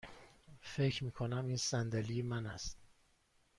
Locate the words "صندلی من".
1.57-2.45